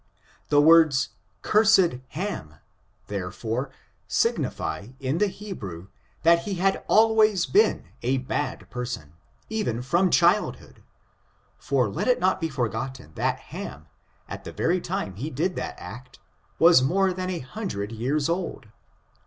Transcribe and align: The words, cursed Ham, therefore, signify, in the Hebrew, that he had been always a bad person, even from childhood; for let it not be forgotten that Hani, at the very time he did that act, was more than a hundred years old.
The 0.49 0.59
words, 0.59 1.09
cursed 1.43 1.97
Ham, 2.07 2.55
therefore, 3.05 3.69
signify, 4.07 4.93
in 4.99 5.19
the 5.19 5.27
Hebrew, 5.27 5.89
that 6.23 6.39
he 6.41 6.55
had 6.55 6.73
been 6.73 6.81
always 6.87 7.47
a 8.01 8.17
bad 8.17 8.67
person, 8.71 9.13
even 9.47 9.83
from 9.83 10.09
childhood; 10.09 10.81
for 11.59 11.87
let 11.87 12.07
it 12.07 12.19
not 12.19 12.41
be 12.41 12.49
forgotten 12.49 13.11
that 13.13 13.37
Hani, 13.51 13.85
at 14.27 14.43
the 14.43 14.51
very 14.51 14.81
time 14.81 15.17
he 15.17 15.29
did 15.29 15.55
that 15.57 15.75
act, 15.77 16.17
was 16.57 16.81
more 16.81 17.13
than 17.13 17.29
a 17.29 17.37
hundred 17.37 17.91
years 17.91 18.27
old. 18.27 18.69